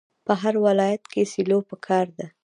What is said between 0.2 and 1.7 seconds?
په هر ولایت کې سیلو